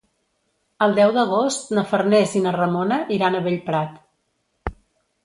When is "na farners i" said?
1.79-2.41